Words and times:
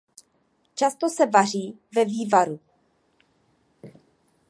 Často 0.75 1.09
se 1.09 1.25
vaří 1.25 1.79
ve 1.95 2.05
vývaru. 2.05 2.59